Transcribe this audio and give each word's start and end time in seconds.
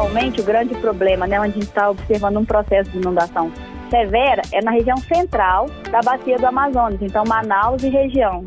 Atualmente, 0.00 0.40
o 0.40 0.44
grande 0.44 0.74
problema, 0.76 1.26
né, 1.26 1.38
onde 1.38 1.50
a 1.50 1.52
gente 1.52 1.64
está 1.64 1.90
observando 1.90 2.38
um 2.38 2.44
processo 2.44 2.88
de 2.90 2.96
inundação 2.96 3.52
severa, 3.90 4.40
é 4.50 4.62
na 4.62 4.70
região 4.70 4.96
central 4.96 5.66
da 5.90 6.00
bacia 6.00 6.38
do 6.38 6.46
Amazonas, 6.46 7.02
então 7.02 7.22
Manaus 7.26 7.82
e 7.82 7.90
região. 7.90 8.46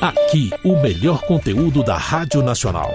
Aqui, 0.00 0.50
o 0.64 0.74
melhor 0.82 1.22
conteúdo 1.22 1.84
da 1.84 1.96
Rádio 1.96 2.42
Nacional. 2.42 2.90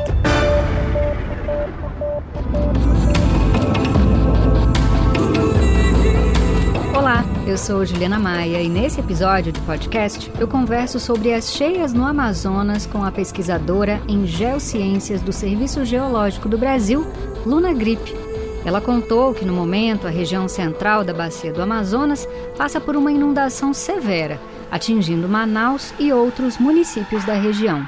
Eu 7.52 7.58
sou 7.58 7.86
Juliana 7.86 8.18
Maia 8.18 8.62
e 8.62 8.70
nesse 8.70 9.02
episódio 9.02 9.52
do 9.52 9.60
podcast 9.62 10.32
eu 10.40 10.48
converso 10.48 11.02
sobre 11.02 11.34
as 11.34 11.52
cheias 11.52 11.92
no 11.92 12.06
Amazonas 12.06 12.86
com 12.86 13.04
a 13.04 13.12
pesquisadora 13.12 14.02
em 14.08 14.26
geociências 14.26 15.22
do 15.22 15.34
Serviço 15.34 15.84
Geológico 15.84 16.48
do 16.48 16.58
Brasil, 16.58 17.06
Luna 17.46 17.74
Grip. 17.74 18.16
Ela 18.64 18.80
contou 18.80 19.34
que 19.34 19.44
no 19.44 19.52
momento 19.52 20.08
a 20.08 20.10
região 20.10 20.48
central 20.48 21.04
da 21.04 21.14
bacia 21.14 21.52
do 21.52 21.62
Amazonas 21.62 22.26
passa 22.58 22.80
por 22.80 22.96
uma 22.96 23.12
inundação 23.12 23.74
severa, 23.74 24.40
atingindo 24.72 25.28
Manaus 25.28 25.94
e 26.00 26.14
outros 26.14 26.58
municípios 26.58 27.26
da 27.26 27.34
região. 27.34 27.86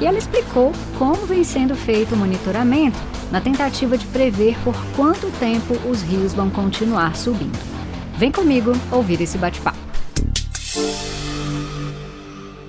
E 0.00 0.06
ela 0.06 0.18
explicou 0.18 0.70
como 0.96 1.26
vem 1.26 1.42
sendo 1.42 1.74
feito 1.74 2.14
o 2.14 2.18
monitoramento 2.18 2.98
na 3.32 3.40
tentativa 3.40 3.98
de 3.98 4.06
prever 4.06 4.56
por 4.62 4.76
quanto 4.94 5.32
tempo 5.40 5.74
os 5.90 6.00
rios 6.00 6.32
vão 6.32 6.48
continuar 6.48 7.16
subindo. 7.16 7.79
Vem 8.20 8.30
comigo 8.30 8.72
ouvir 8.92 9.18
esse 9.22 9.38
bate-papo. 9.38 9.78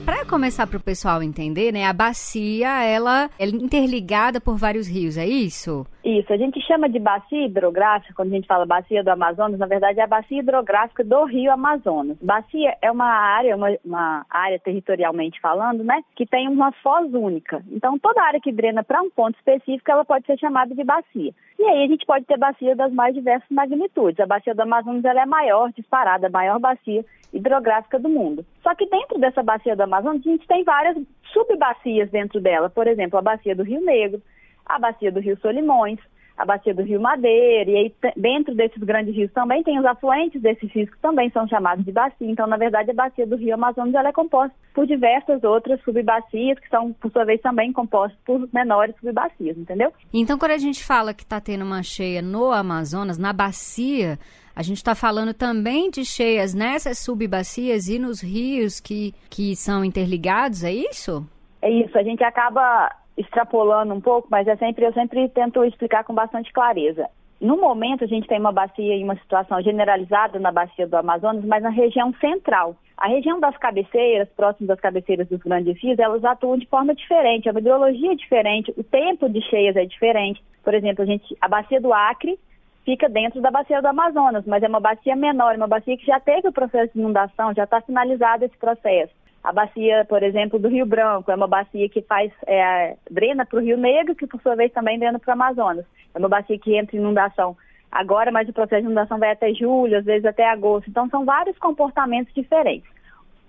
Para 0.05 0.23
começar 0.23 0.65
para 0.65 0.77
o 0.77 0.79
pessoal 0.79 1.21
entender, 1.21 1.73
né, 1.73 1.85
a 1.85 1.91
bacia 1.91 2.85
ela 2.85 3.29
é 3.37 3.45
interligada 3.45 4.39
por 4.39 4.55
vários 4.55 4.87
rios, 4.87 5.17
é 5.17 5.27
isso? 5.27 5.85
Isso, 6.03 6.33
a 6.33 6.37
gente 6.37 6.59
chama 6.61 6.89
de 6.89 6.97
bacia 6.97 7.45
hidrográfica, 7.45 8.13
quando 8.15 8.31
a 8.31 8.35
gente 8.35 8.47
fala 8.47 8.65
bacia 8.65 9.03
do 9.03 9.09
Amazonas, 9.09 9.59
na 9.59 9.67
verdade 9.67 9.99
é 9.99 10.03
a 10.03 10.07
bacia 10.07 10.39
hidrográfica 10.39 11.03
do 11.03 11.25
rio 11.25 11.51
Amazonas. 11.51 12.17
Bacia 12.19 12.75
é 12.81 12.91
uma 12.91 13.05
área, 13.05 13.55
uma, 13.55 13.67
uma 13.85 14.25
área 14.27 14.57
territorialmente 14.59 15.39
falando, 15.39 15.83
né, 15.83 16.01
que 16.15 16.25
tem 16.25 16.47
uma 16.47 16.71
foz 16.71 17.13
única. 17.13 17.63
Então, 17.69 17.99
toda 17.99 18.23
área 18.23 18.41
que 18.41 18.51
drena 18.51 18.83
para 18.83 19.01
um 19.01 19.11
ponto 19.11 19.37
específico, 19.37 19.91
ela 19.91 20.03
pode 20.03 20.25
ser 20.25 20.39
chamada 20.39 20.73
de 20.73 20.83
bacia. 20.83 21.33
E 21.59 21.63
aí 21.63 21.83
a 21.83 21.87
gente 21.87 22.05
pode 22.05 22.25
ter 22.25 22.37
bacia 22.37 22.75
das 22.75 22.91
mais 22.91 23.13
diversas 23.13 23.49
magnitudes. 23.51 24.19
A 24.19 24.25
bacia 24.25 24.55
do 24.55 24.61
Amazonas 24.61 25.05
ela 25.05 25.19
é 25.19 25.23
a 25.23 25.27
maior, 25.27 25.71
disparada, 25.71 26.25
a 26.25 26.31
maior 26.31 26.59
bacia 26.59 27.05
hidrográfica 27.31 27.99
do 27.99 28.09
mundo. 28.09 28.43
Só 28.63 28.73
que 28.73 28.89
dentro 28.89 29.19
dessa 29.19 29.43
bacia 29.43 29.75
do 29.75 29.83
Amazonas, 29.83 30.25
a 30.25 30.29
gente 30.29 30.47
tem 30.47 30.63
várias 30.63 30.97
subbacias 31.31 32.09
dentro 32.09 32.41
dela. 32.41 32.69
Por 32.69 32.87
exemplo, 32.87 33.19
a 33.19 33.21
bacia 33.21 33.55
do 33.55 33.63
Rio 33.63 33.81
Negro, 33.81 34.21
a 34.65 34.79
bacia 34.79 35.11
do 35.11 35.19
Rio 35.19 35.37
Solimões, 35.39 35.99
a 36.37 36.45
bacia 36.45 36.73
do 36.73 36.81
Rio 36.81 36.99
Madeira, 36.99 37.69
e 37.69 37.75
aí 37.75 37.93
dentro 38.17 38.55
desses 38.55 38.81
grandes 38.81 39.15
rios 39.15 39.31
também 39.31 39.61
tem 39.63 39.79
os 39.79 39.85
afluentes 39.85 40.41
desses 40.41 40.71
rios 40.71 40.89
que 40.89 40.97
também 40.99 41.29
são 41.29 41.47
chamados 41.47 41.85
de 41.85 41.91
bacia. 41.91 42.29
Então, 42.29 42.47
na 42.47 42.57
verdade, 42.57 42.89
a 42.89 42.93
bacia 42.93 43.27
do 43.27 43.35
Rio 43.35 43.53
Amazonas 43.53 43.93
ela 43.93 44.09
é 44.09 44.13
composta 44.13 44.55
por 44.73 44.87
diversas 44.87 45.43
outras 45.43 45.79
subbacias, 45.83 46.57
que 46.59 46.67
são, 46.69 46.93
por 46.93 47.11
sua 47.11 47.25
vez, 47.25 47.39
também 47.41 47.71
compostas 47.71 48.17
por 48.25 48.49
menores 48.51 48.95
subbacias, 48.95 49.57
entendeu? 49.57 49.93
Então, 50.11 50.37
quando 50.37 50.51
a 50.51 50.57
gente 50.57 50.83
fala 50.83 51.13
que 51.13 51.23
está 51.23 51.39
tendo 51.39 51.63
uma 51.63 51.83
cheia 51.83 52.21
no 52.21 52.51
Amazonas, 52.51 53.17
na 53.17 53.33
bacia, 53.33 54.17
a 54.55 54.63
gente 54.63 54.77
está 54.77 54.95
falando 54.95 55.33
também 55.33 55.91
de 55.91 56.03
cheias 56.03 56.53
nessas 56.53 56.99
subbacias 56.99 57.87
e 57.87 57.99
nos 57.99 58.21
rios 58.21 58.79
que, 58.79 59.13
que 59.29 59.55
são 59.55 59.85
interligados, 59.85 60.63
é 60.63 60.71
isso? 60.71 61.27
É 61.61 61.69
isso, 61.69 61.95
a 61.97 62.03
gente 62.03 62.23
acaba 62.23 62.89
extrapolando 63.21 63.93
um 63.93 64.01
pouco, 64.01 64.27
mas 64.29 64.47
é 64.47 64.55
sempre, 64.55 64.85
eu 64.85 64.93
sempre 64.93 65.29
tento 65.29 65.63
explicar 65.63 66.03
com 66.03 66.13
bastante 66.13 66.51
clareza. 66.51 67.07
No 67.39 67.57
momento, 67.57 68.03
a 68.03 68.07
gente 68.07 68.27
tem 68.27 68.39
uma 68.39 68.51
bacia 68.51 68.95
e 68.95 69.03
uma 69.03 69.15
situação 69.15 69.59
generalizada 69.63 70.39
na 70.39 70.51
bacia 70.51 70.87
do 70.87 70.95
Amazonas, 70.95 71.43
mas 71.43 71.63
na 71.63 71.69
região 71.69 72.13
central. 72.21 72.75
A 72.95 73.07
região 73.07 73.39
das 73.39 73.57
cabeceiras, 73.57 74.29
próximo 74.29 74.67
das 74.67 74.79
cabeceiras 74.79 75.27
dos 75.27 75.39
grandes 75.39 75.75
rios, 75.81 75.97
elas 75.97 76.23
atuam 76.23 76.55
de 76.55 76.67
forma 76.67 76.93
diferente, 76.93 77.49
a 77.49 77.51
hidrologia 77.51 78.11
é 78.11 78.15
diferente, 78.15 78.71
o 78.77 78.83
tempo 78.83 79.27
de 79.27 79.41
cheias 79.41 79.75
é 79.75 79.85
diferente. 79.85 80.43
Por 80.63 80.75
exemplo, 80.75 81.01
a, 81.01 81.07
gente, 81.07 81.35
a 81.41 81.47
bacia 81.47 81.81
do 81.81 81.91
Acre 81.91 82.37
fica 82.85 83.09
dentro 83.09 83.41
da 83.41 83.49
bacia 83.49 83.81
do 83.81 83.87
Amazonas, 83.87 84.45
mas 84.45 84.61
é 84.61 84.67
uma 84.67 84.79
bacia 84.79 85.15
menor, 85.15 85.55
uma 85.55 85.67
bacia 85.67 85.97
que 85.97 86.05
já 86.05 86.19
teve 86.19 86.47
o 86.47 86.53
processo 86.53 86.93
de 86.93 86.99
inundação, 86.99 87.55
já 87.55 87.63
está 87.63 87.81
finalizado 87.81 88.45
esse 88.45 88.57
processo. 88.57 89.13
A 89.43 89.51
bacia, 89.51 90.05
por 90.07 90.21
exemplo, 90.21 90.59
do 90.59 90.67
Rio 90.67 90.85
Branco 90.85 91.31
é 91.31 91.35
uma 91.35 91.47
bacia 91.47 91.89
que 91.89 92.01
faz 92.01 92.31
é, 92.45 92.95
drena 93.09 93.45
para 93.45 93.57
o 93.57 93.61
Rio 93.61 93.77
Negro, 93.77 94.13
que 94.13 94.27
por 94.27 94.39
sua 94.41 94.55
vez 94.55 94.71
também 94.71 94.99
drena 94.99 95.17
para 95.17 95.31
o 95.31 95.33
Amazonas. 95.33 95.85
É 96.13 96.19
uma 96.19 96.29
bacia 96.29 96.59
que 96.59 96.75
entra 96.75 96.95
em 96.95 96.99
inundação 96.99 97.57
agora, 97.91 98.31
mas 98.31 98.47
o 98.47 98.53
processo 98.53 98.81
de 98.81 98.87
inundação 98.87 99.17
vai 99.17 99.31
até 99.31 99.51
julho, 99.53 99.97
às 99.97 100.05
vezes 100.05 100.25
até 100.25 100.47
agosto. 100.47 100.89
Então 100.89 101.09
são 101.09 101.25
vários 101.25 101.57
comportamentos 101.57 102.33
diferentes. 102.33 102.89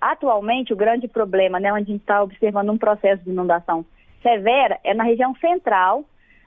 Atualmente, 0.00 0.72
o 0.72 0.76
grande 0.76 1.06
problema, 1.06 1.60
né, 1.60 1.72
onde 1.72 1.82
a 1.82 1.92
gente 1.92 2.00
está 2.00 2.22
observando 2.22 2.70
um 2.70 2.78
processo 2.78 3.22
de 3.22 3.30
inundação 3.30 3.84
severa, 4.22 4.78
é 4.82 4.94
na 4.94 5.04
região 5.04 5.34
central 5.36 6.04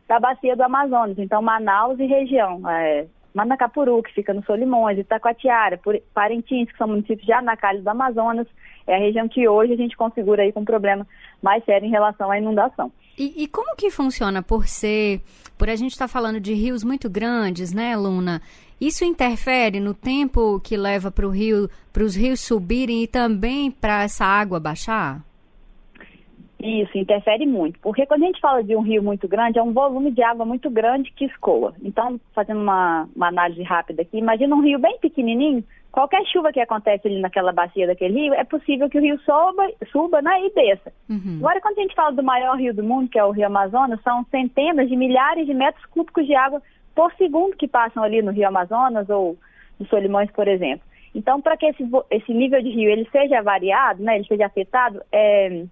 da 0.07 0.19
bacia 0.19 0.55
do 0.55 0.63
Amazonas. 0.63 1.17
Então, 1.19 1.41
Manaus 1.41 1.99
e 1.99 2.05
região. 2.05 2.67
É, 2.69 3.05
Manacapuru, 3.33 4.01
que 4.01 4.13
fica 4.13 4.33
no 4.33 4.43
Solimões, 4.43 4.97
Itacoatiara, 4.97 5.79
Parintins, 6.13 6.71
que 6.71 6.77
são 6.77 6.87
municípios 6.87 7.25
de 7.25 7.33
Anacalho 7.33 7.81
do 7.81 7.89
Amazonas, 7.89 8.47
é 8.87 8.95
a 8.95 8.99
região 8.99 9.27
que 9.27 9.47
hoje 9.47 9.73
a 9.73 9.77
gente 9.77 9.97
configura 9.97 10.43
aí 10.43 10.51
com 10.51 10.61
um 10.61 10.65
problema 10.65 11.07
mais 11.41 11.63
sério 11.65 11.87
em 11.87 11.91
relação 11.91 12.29
à 12.31 12.37
inundação. 12.37 12.91
E, 13.17 13.43
e 13.43 13.47
como 13.47 13.75
que 13.75 13.89
funciona 13.89 14.43
por 14.43 14.67
ser, 14.67 15.21
por 15.57 15.69
a 15.69 15.75
gente 15.75 15.91
estar 15.91 16.05
tá 16.05 16.11
falando 16.11 16.39
de 16.39 16.53
rios 16.53 16.83
muito 16.83 17.09
grandes, 17.09 17.73
né, 17.73 17.95
Luna? 17.95 18.41
Isso 18.79 19.05
interfere 19.05 19.79
no 19.79 19.93
tempo 19.93 20.59
que 20.59 20.75
leva 20.75 21.09
para 21.09 21.25
o 21.25 21.29
rio, 21.29 21.69
para 21.93 22.03
os 22.03 22.15
rios 22.15 22.41
subirem 22.41 23.03
e 23.03 23.07
também 23.07 23.71
para 23.71 24.03
essa 24.03 24.25
água 24.25 24.59
baixar? 24.59 25.23
Isso, 26.65 26.97
interfere 26.97 27.45
muito, 27.45 27.79
porque 27.79 28.07
quando 28.07 28.23
a 28.23 28.25
gente 28.25 28.41
fala 28.41 28.63
de 28.63 28.75
um 28.75 28.81
rio 28.81 29.03
muito 29.03 29.27
grande, 29.27 29.59
é 29.59 29.63
um 29.63 29.71
volume 29.71 30.09
de 30.09 30.23
água 30.23 30.43
muito 30.45 30.67
grande 30.67 31.11
que 31.11 31.25
escoa. 31.25 31.75
Então, 31.83 32.19
fazendo 32.33 32.59
uma, 32.59 33.07
uma 33.15 33.27
análise 33.27 33.61
rápida 33.61 34.01
aqui, 34.01 34.17
imagina 34.17 34.55
um 34.55 34.61
rio 34.61 34.79
bem 34.79 34.97
pequenininho, 34.99 35.63
qualquer 35.91 36.25
chuva 36.25 36.51
que 36.51 36.59
acontece 36.59 37.07
ali 37.07 37.21
naquela 37.21 37.51
bacia 37.51 37.85
daquele 37.85 38.19
rio, 38.19 38.33
é 38.33 38.43
possível 38.43 38.89
que 38.89 38.97
o 38.97 39.01
rio 39.01 39.19
suba, 39.19 39.69
suba 39.91 40.23
né, 40.23 40.41
e 40.41 40.53
desça. 40.55 40.91
Uhum. 41.07 41.37
Agora, 41.37 41.61
quando 41.61 41.77
a 41.77 41.81
gente 41.83 41.93
fala 41.93 42.11
do 42.11 42.23
maior 42.23 42.57
rio 42.57 42.73
do 42.73 42.83
mundo, 42.83 43.09
que 43.09 43.19
é 43.19 43.23
o 43.23 43.31
rio 43.31 43.45
Amazonas, 43.45 44.01
são 44.01 44.25
centenas 44.31 44.89
de 44.89 44.95
milhares 44.95 45.45
de 45.45 45.53
metros 45.53 45.85
cúbicos 45.85 46.25
de 46.25 46.33
água 46.33 46.63
por 46.95 47.13
segundo 47.13 47.55
que 47.55 47.67
passam 47.67 48.03
ali 48.03 48.23
no 48.23 48.31
rio 48.31 48.47
Amazonas 48.47 49.07
ou 49.07 49.37
no 49.79 49.85
Solimões, 49.85 50.31
por 50.31 50.47
exemplo. 50.47 50.85
Então, 51.15 51.39
para 51.39 51.55
que 51.55 51.65
esse, 51.65 51.83
esse 52.11 52.33
nível 52.33 52.61
de 52.61 52.69
rio 52.69 52.89
ele 52.89 53.07
seja 53.09 53.41
variado, 53.41 54.03
né, 54.03 54.15
ele 54.15 54.27
seja 54.27 54.47
afetado, 54.47 55.01
é, 55.13 55.63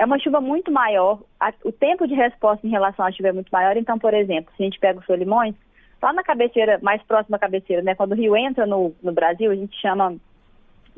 é 0.00 0.04
uma 0.06 0.18
chuva 0.18 0.40
muito 0.40 0.72
maior, 0.72 1.20
a, 1.38 1.52
o 1.62 1.70
tempo 1.70 2.08
de 2.08 2.14
resposta 2.14 2.66
em 2.66 2.70
relação 2.70 3.04
à 3.04 3.12
chuva 3.12 3.28
é 3.28 3.32
muito 3.32 3.50
maior. 3.50 3.76
Então, 3.76 3.98
por 3.98 4.14
exemplo, 4.14 4.50
se 4.56 4.62
a 4.62 4.64
gente 4.64 4.80
pega 4.80 4.98
o 4.98 5.04
Solimões, 5.04 5.54
só 6.00 6.10
na 6.14 6.22
cabeceira, 6.22 6.78
mais 6.80 7.02
próxima 7.02 7.36
à 7.36 7.40
cabeceira, 7.40 7.82
né, 7.82 7.94
quando 7.94 8.12
o 8.12 8.14
rio 8.14 8.34
entra 8.34 8.64
no, 8.64 8.94
no 9.02 9.12
Brasil, 9.12 9.50
a 9.50 9.54
gente 9.54 9.78
chama, 9.78 10.16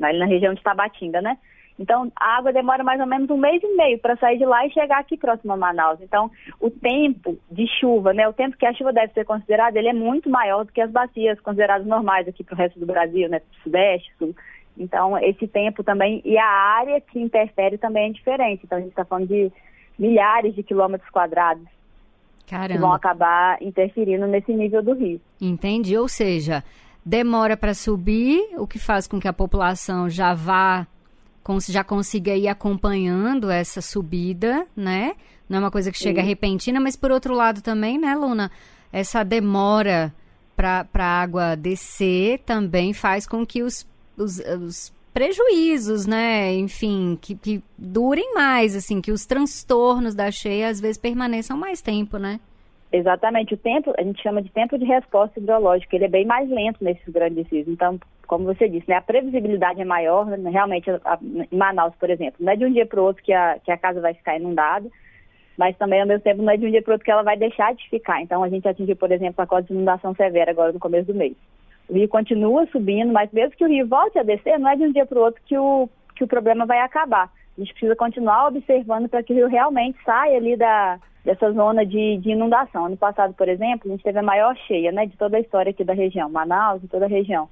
ali 0.00 0.18
na 0.20 0.26
região 0.26 0.54
de 0.54 0.62
Tabatinga, 0.62 1.20
né, 1.20 1.36
então, 1.78 2.12
a 2.14 2.36
água 2.36 2.52
demora 2.52 2.84
mais 2.84 3.00
ou 3.00 3.06
menos 3.06 3.28
um 3.28 3.36
mês 3.36 3.60
e 3.60 3.74
meio 3.74 3.98
para 3.98 4.16
sair 4.16 4.38
de 4.38 4.44
lá 4.44 4.64
e 4.64 4.70
chegar 4.70 5.00
aqui 5.00 5.16
próximo 5.16 5.52
a 5.52 5.56
Manaus. 5.56 6.00
Então, 6.00 6.30
o 6.60 6.70
tempo 6.70 7.36
de 7.50 7.66
chuva, 7.80 8.12
né, 8.12 8.28
o 8.28 8.32
tempo 8.32 8.56
que 8.56 8.66
a 8.66 8.74
chuva 8.74 8.92
deve 8.92 9.12
ser 9.12 9.24
considerada, 9.24 9.78
ele 9.78 9.88
é 9.88 9.92
muito 9.92 10.30
maior 10.30 10.64
do 10.64 10.72
que 10.72 10.80
as 10.80 10.90
bacias 10.90 11.40
consideradas 11.40 11.86
normais 11.86 12.28
aqui 12.28 12.44
para 12.44 12.54
o 12.54 12.58
resto 12.58 12.78
do 12.78 12.86
Brasil, 12.86 13.28
né, 13.28 13.40
Sudeste, 13.64 14.12
Sul. 14.18 14.34
Então, 14.76 15.16
esse 15.18 15.46
tempo 15.46 15.84
também, 15.84 16.22
e 16.24 16.36
a 16.38 16.46
área 16.46 17.00
que 17.00 17.20
interfere 17.20 17.76
também 17.76 18.10
é 18.10 18.12
diferente. 18.12 18.62
Então, 18.64 18.78
a 18.78 18.80
gente 18.80 18.90
está 18.90 19.04
falando 19.04 19.28
de 19.28 19.52
milhares 19.98 20.54
de 20.54 20.62
quilômetros 20.62 21.10
quadrados 21.10 21.66
Caramba. 22.46 22.74
que 22.74 22.78
vão 22.78 22.92
acabar 22.92 23.62
interferindo 23.62 24.26
nesse 24.26 24.52
nível 24.52 24.82
do 24.82 24.94
rio. 24.94 25.20
Entendi. 25.40 25.96
Ou 25.96 26.08
seja, 26.08 26.64
demora 27.04 27.56
para 27.56 27.74
subir, 27.74 28.40
o 28.56 28.66
que 28.66 28.78
faz 28.78 29.06
com 29.06 29.20
que 29.20 29.28
a 29.28 29.32
população 29.32 30.08
já 30.08 30.34
vá 30.34 30.86
já 31.68 31.82
consiga 31.82 32.36
ir 32.36 32.46
acompanhando 32.46 33.50
essa 33.50 33.80
subida, 33.80 34.64
né? 34.76 35.14
Não 35.48 35.56
é 35.56 35.60
uma 35.60 35.70
coisa 35.72 35.90
que 35.90 35.98
chega 35.98 36.22
Sim. 36.22 36.28
repentina, 36.28 36.80
mas 36.80 36.94
por 36.94 37.10
outro 37.10 37.34
lado 37.34 37.60
também, 37.60 37.98
né, 37.98 38.14
Luna? 38.14 38.50
Essa 38.92 39.24
demora 39.24 40.14
para 40.56 40.86
a 40.94 41.22
água 41.22 41.56
descer 41.56 42.38
também 42.40 42.92
faz 42.92 43.26
com 43.26 43.44
que 43.44 43.62
os, 43.62 43.84
os, 44.16 44.38
os 44.38 44.92
prejuízos, 45.12 46.06
né? 46.06 46.52
Enfim, 46.54 47.18
que, 47.20 47.34
que 47.34 47.62
durem 47.76 48.34
mais, 48.34 48.74
assim, 48.74 49.00
que 49.00 49.12
os 49.12 49.26
transtornos 49.26 50.14
da 50.14 50.30
cheia 50.30 50.68
às 50.68 50.80
vezes 50.80 50.98
permaneçam 50.98 51.56
mais 51.56 51.82
tempo, 51.82 52.18
né? 52.18 52.40
Exatamente, 52.92 53.54
o 53.54 53.56
tempo, 53.56 53.92
a 53.96 54.02
gente 54.02 54.22
chama 54.22 54.42
de 54.42 54.50
tempo 54.50 54.78
de 54.78 54.84
resposta 54.84 55.40
hidrológica, 55.40 55.96
ele 55.96 56.04
é 56.04 56.08
bem 56.08 56.26
mais 56.26 56.48
lento 56.50 56.84
nesses 56.84 57.08
grandes 57.08 57.48
rios. 57.48 57.66
Então, 57.66 57.98
como 58.26 58.44
você 58.44 58.68
disse, 58.68 58.88
né, 58.88 58.96
a 58.96 59.02
previsibilidade 59.02 59.80
é 59.80 59.84
maior, 59.84 60.26
né, 60.26 60.50
realmente, 60.50 60.90
a, 60.90 61.00
a, 61.04 61.18
em 61.22 61.56
Manaus, 61.56 61.94
por 61.98 62.10
exemplo, 62.10 62.36
não 62.38 62.52
é 62.52 62.56
de 62.56 62.66
um 62.66 62.72
dia 62.72 62.84
para 62.84 63.00
o 63.00 63.04
outro 63.04 63.22
que 63.22 63.32
a, 63.32 63.58
que 63.64 63.70
a 63.72 63.78
casa 63.78 63.98
vai 63.98 64.12
ficar 64.12 64.36
inundada, 64.36 64.90
mas 65.56 65.76
também 65.78 66.02
ao 66.02 66.06
mesmo 66.06 66.22
tempo 66.22 66.42
não 66.42 66.52
é 66.52 66.56
de 66.56 66.66
um 66.66 66.70
dia 66.70 66.82
para 66.82 66.92
outro 66.92 67.04
que 67.04 67.10
ela 67.10 67.22
vai 67.22 67.36
deixar 67.36 67.74
de 67.74 67.88
ficar. 67.88 68.20
Então 68.20 68.42
a 68.42 68.48
gente 68.48 68.68
atingiu, 68.68 68.96
por 68.96 69.10
exemplo, 69.10 69.42
a 69.42 69.46
cota 69.46 69.62
de 69.62 69.72
inundação 69.72 70.14
severa 70.14 70.50
agora 70.50 70.72
no 70.72 70.78
começo 70.78 71.06
do 71.06 71.14
mês. 71.14 71.34
O 71.88 71.94
rio 71.94 72.08
continua 72.08 72.66
subindo, 72.66 73.12
mas 73.12 73.30
mesmo 73.32 73.56
que 73.56 73.64
o 73.64 73.68
rio 73.68 73.86
volte 73.86 74.18
a 74.18 74.22
descer, 74.22 74.58
não 74.58 74.70
é 74.70 74.76
de 74.76 74.84
um 74.84 74.92
dia 74.92 75.06
para 75.06 75.18
o 75.18 75.22
outro 75.22 75.40
que 75.44 75.56
o, 75.58 75.88
que 76.14 76.24
o 76.24 76.28
problema 76.28 76.64
vai 76.64 76.80
acabar. 76.80 77.30
A 77.56 77.60
gente 77.60 77.72
precisa 77.72 77.94
continuar 77.94 78.48
observando 78.48 79.08
para 79.08 79.22
que 79.22 79.32
o 79.32 79.36
rio 79.36 79.48
realmente 79.48 79.98
saia 80.04 80.36
ali 80.36 80.56
da, 80.56 80.98
dessa 81.24 81.52
zona 81.52 81.84
de, 81.84 82.16
de, 82.18 82.30
inundação. 82.30 82.86
Ano 82.86 82.96
passado, 82.96 83.34
por 83.34 83.48
exemplo, 83.48 83.88
a 83.88 83.92
gente 83.92 84.04
teve 84.04 84.18
a 84.18 84.22
maior 84.22 84.56
cheia 84.66 84.90
né, 84.90 85.06
de 85.06 85.16
toda 85.16 85.36
a 85.36 85.40
história 85.40 85.70
aqui 85.70 85.84
da 85.84 85.92
região, 85.92 86.30
Manaus 86.30 86.82
e 86.82 86.88
toda 86.88 87.04
a 87.04 87.08
região. 87.08 87.48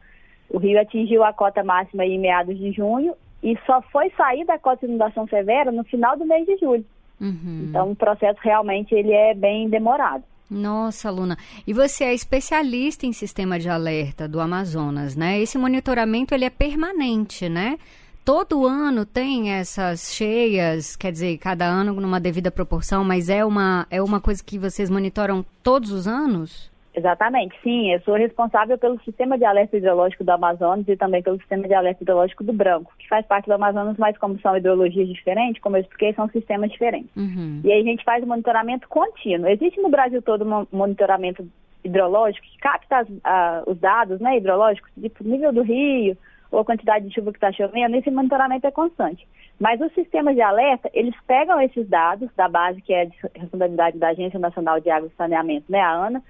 O 0.49 0.59
rio 0.59 0.81
atingiu 0.81 1.23
a 1.23 1.33
cota 1.33 1.63
máxima 1.63 2.05
em 2.05 2.19
meados 2.19 2.59
de 2.59 2.73
junho 2.73 3.15
e 3.43 3.57
só 3.67 3.81
foi 3.83 4.11
sair 4.17 4.45
da 4.45 4.59
cota 4.59 4.87
de 4.87 4.93
inundação 4.93 5.27
severa 5.29 5.71
no 5.71 5.85
final 5.85 6.17
do 6.17 6.27
mês 6.27 6.47
de 6.47 6.57
julho. 6.57 6.85
Uhum. 7.21 7.67
Então, 7.69 7.91
o 7.91 7.97
processo 7.97 8.41
realmente 8.43 8.95
ele 8.95 9.13
é 9.13 9.35
bem 9.35 9.69
demorado. 9.69 10.25
Nossa, 10.51 11.11
Luna. 11.11 11.39
E 11.65 11.73
você 11.73 12.03
é 12.05 12.13
especialista 12.13 13.07
em 13.07 13.13
sistema 13.13 13.59
de 13.59 13.69
alerta 13.69 14.27
do 14.27 14.41
Amazonas, 14.41 15.15
né? 15.15 15.41
Esse 15.41 15.57
monitoramento 15.57 16.35
ele 16.35 16.45
é 16.45 16.51
permanente, 16.51 17.49
né? 17.49 17.79
Todo 18.25 18.67
ano 18.67 19.07
tem 19.07 19.53
essas 19.53 20.13
cheias, 20.13 20.97
quer 20.97 21.13
dizer, 21.13 21.39
cada 21.39 21.67
ano 21.67 21.95
numa 21.95 22.21
devida 22.21 22.51
proporção, 22.51 23.05
mas 23.05 23.29
é 23.29 23.45
uma, 23.45 23.87
é 23.91 24.03
uma 24.03 24.21
coisa 24.21 24.43
que 24.43 24.59
vocês 24.59 24.91
monitoram 24.91 25.45
todos 25.63 25.91
os 25.91 26.07
anos? 26.07 26.70
Exatamente, 26.95 27.57
sim. 27.63 27.93
Eu 27.93 28.01
sou 28.01 28.15
responsável 28.15 28.77
pelo 28.77 29.01
sistema 29.03 29.39
de 29.39 29.45
alerta 29.45 29.77
hidrológico 29.77 30.25
do 30.25 30.31
Amazonas 30.31 30.87
e 30.89 30.97
também 30.97 31.23
pelo 31.23 31.39
sistema 31.39 31.67
de 31.69 31.75
alerta 31.75 32.03
hidrológico 32.03 32.43
do 32.43 32.53
Branco, 32.53 32.93
que 32.99 33.09
faz 33.09 33.25
parte 33.27 33.47
do 33.47 33.53
Amazonas, 33.53 33.97
mas 33.97 34.19
como 34.19 34.41
são 34.41 34.57
hidrologias 34.57 35.09
diferentes, 35.09 35.63
como 35.63 35.77
eu 35.77 35.83
expliquei, 35.83 36.13
são 36.15 36.29
sistemas 36.29 36.71
diferentes. 36.71 37.11
Uhum. 37.17 37.61
E 37.63 37.73
aí 37.73 37.81
a 37.81 37.85
gente 37.85 38.05
faz 38.05 38.25
monitoramento 38.25 38.89
contínuo. 38.89 39.49
Existe 39.49 39.81
no 39.81 39.89
Brasil 39.89 40.21
todo 40.21 40.45
um 40.45 40.67
monitoramento 40.77 41.47
hidrológico 41.85 42.47
que 42.47 42.59
capta 42.59 42.99
as, 42.99 43.09
a, 43.25 43.63
os 43.67 43.79
dados 43.79 44.21
né, 44.21 44.37
hidrológicos, 44.37 44.91
tipo 45.01 45.25
nível 45.25 45.53
do 45.53 45.63
rio, 45.63 46.17
ou 46.51 46.61
a 46.61 46.65
quantidade 46.65 47.07
de 47.07 47.15
chuva 47.15 47.31
que 47.31 47.37
está 47.39 47.53
chovendo, 47.53 47.97
esse 47.97 48.11
monitoramento 48.11 48.67
é 48.67 48.71
constante. 48.71 49.27
Mas 49.59 49.81
os 49.81 49.93
sistemas 49.93 50.35
de 50.35 50.43
alerta, 50.43 50.91
eles 50.93 51.15
pegam 51.27 51.61
esses 51.61 51.89
dados 51.89 52.29
da 52.35 52.49
base, 52.49 52.81
que 52.81 52.93
é 52.93 53.05
de 53.05 53.17
responsabilidade 53.35 53.99
da 53.99 54.09
Agência 54.09 54.39
Nacional 54.39 54.81
de 54.81 54.91
Água 54.91 55.09
e 55.13 55.17
Saneamento, 55.17 55.71
né, 55.71 55.81
a 55.81 55.93
ANA, 55.93 56.23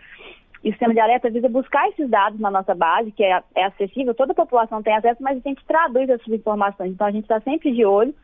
e 0.62 0.68
o 0.68 0.72
sistema 0.72 0.92
de 0.92 1.00
alerta 1.00 1.30
visa 1.30 1.48
buscar 1.48 1.88
esses 1.88 2.08
dados 2.08 2.38
na 2.38 2.50
nossa 2.50 2.74
base, 2.74 3.12
que 3.12 3.24
é, 3.24 3.42
é 3.54 3.64
acessível, 3.64 4.14
toda 4.14 4.32
a 4.32 4.36
população 4.36 4.82
tem 4.82 4.94
acesso, 4.94 5.22
mas 5.22 5.38
a 5.38 5.48
gente 5.48 5.64
traduz 5.64 6.08
essas 6.08 6.28
informações. 6.28 6.92
Então 6.92 7.06
a 7.06 7.10
gente 7.10 7.24
está 7.24 7.40
sempre 7.40 7.72
de 7.72 7.84
olho, 7.84 8.14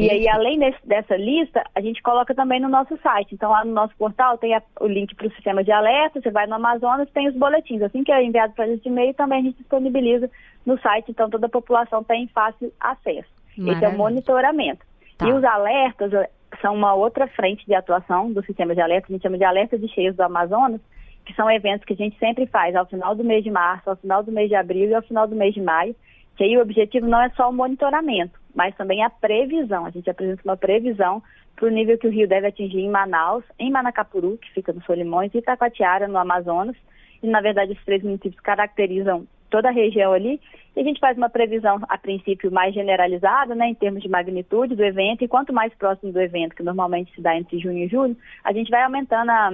E 0.00 0.10
aí, 0.10 0.28
além 0.28 0.58
desse, 0.58 0.78
dessa 0.86 1.16
lista, 1.16 1.62
a 1.74 1.80
gente 1.80 2.02
coloca 2.02 2.34
também 2.34 2.60
no 2.60 2.68
nosso 2.68 2.96
site. 2.98 3.34
Então, 3.34 3.50
lá 3.50 3.64
no 3.64 3.72
nosso 3.72 3.94
portal 3.96 4.38
tem 4.38 4.54
a, 4.54 4.62
o 4.80 4.86
link 4.86 5.14
para 5.14 5.26
o 5.26 5.32
sistema 5.32 5.62
de 5.62 5.70
alerta, 5.70 6.20
você 6.20 6.30
vai 6.30 6.46
no 6.46 6.54
Amazonas, 6.54 7.10
tem 7.10 7.28
os 7.28 7.34
boletins. 7.34 7.82
Assim 7.82 8.02
que 8.02 8.12
é 8.12 8.22
enviado 8.22 8.54
para 8.54 8.64
a 8.64 8.68
gente 8.68 8.86
e-mail, 8.86 9.12
também 9.14 9.40
a 9.40 9.42
gente 9.42 9.58
disponibiliza 9.58 10.30
no 10.64 10.78
site, 10.80 11.10
então 11.10 11.28
toda 11.28 11.46
a 11.46 11.50
população 11.50 12.02
tem 12.02 12.26
fácil 12.28 12.72
acesso. 12.80 13.28
Maravilha. 13.56 13.72
Esse 13.76 13.84
é 13.84 13.88
o 13.88 13.98
monitoramento. 13.98 14.84
Tá. 15.18 15.28
E 15.28 15.32
os 15.32 15.44
alertas 15.44 16.12
eh, 16.12 16.30
são 16.60 16.74
uma 16.74 16.94
outra 16.94 17.26
frente 17.28 17.66
de 17.66 17.74
atuação 17.74 18.32
do 18.32 18.44
sistema 18.44 18.74
de 18.74 18.80
alerta, 18.80 19.08
a 19.08 19.12
gente 19.12 19.22
chama 19.22 19.38
de 19.38 19.44
alerta 19.44 19.78
de 19.78 19.88
cheias 19.88 20.16
do 20.16 20.22
Amazonas, 20.22 20.80
que 21.24 21.34
são 21.34 21.50
eventos 21.50 21.84
que 21.84 21.92
a 21.92 21.96
gente 21.96 22.18
sempre 22.18 22.46
faz 22.46 22.74
ao 22.74 22.86
final 22.86 23.14
do 23.14 23.22
mês 23.22 23.44
de 23.44 23.50
março, 23.50 23.90
ao 23.90 23.96
final 23.96 24.22
do 24.22 24.32
mês 24.32 24.48
de 24.48 24.54
abril 24.54 24.88
e 24.88 24.94
ao 24.94 25.02
final 25.02 25.26
do 25.26 25.36
mês 25.36 25.54
de 25.54 25.60
maio, 25.60 25.94
que 26.36 26.44
aí 26.44 26.56
o 26.56 26.62
objetivo 26.62 27.06
não 27.06 27.20
é 27.20 27.28
só 27.30 27.50
o 27.50 27.52
monitoramento, 27.52 28.39
mas 28.54 28.74
também 28.76 29.02
a 29.02 29.10
previsão. 29.10 29.86
A 29.86 29.90
gente 29.90 30.08
apresenta 30.08 30.42
uma 30.44 30.56
previsão 30.56 31.22
para 31.56 31.66
o 31.66 31.70
nível 31.70 31.98
que 31.98 32.06
o 32.06 32.10
rio 32.10 32.28
deve 32.28 32.46
atingir 32.46 32.80
em 32.80 32.90
Manaus, 32.90 33.44
em 33.58 33.70
Manacapuru, 33.70 34.38
que 34.38 34.50
fica 34.52 34.72
no 34.72 34.82
Solimões, 34.82 35.32
e 35.34 35.38
Itacoatiara, 35.38 36.08
no 36.08 36.18
Amazonas. 36.18 36.76
E, 37.22 37.26
na 37.26 37.40
verdade, 37.40 37.72
os 37.72 37.84
três 37.84 38.02
municípios 38.02 38.40
caracterizam 38.40 39.26
toda 39.50 39.68
a 39.68 39.72
região 39.72 40.12
ali. 40.12 40.40
E 40.74 40.80
a 40.80 40.84
gente 40.84 41.00
faz 41.00 41.18
uma 41.18 41.28
previsão, 41.28 41.80
a 41.88 41.98
princípio, 41.98 42.50
mais 42.50 42.72
generalizada, 42.72 43.54
né, 43.54 43.68
em 43.68 43.74
termos 43.74 44.02
de 44.02 44.08
magnitude 44.08 44.76
do 44.76 44.84
evento. 44.84 45.22
E 45.22 45.28
quanto 45.28 45.52
mais 45.52 45.74
próximo 45.74 46.12
do 46.12 46.20
evento, 46.20 46.54
que 46.54 46.62
normalmente 46.62 47.12
se 47.14 47.20
dá 47.20 47.36
entre 47.36 47.58
junho 47.58 47.84
e 47.84 47.88
julho, 47.88 48.16
a 48.44 48.52
gente 48.52 48.70
vai 48.70 48.82
aumentando 48.82 49.30
a, 49.30 49.50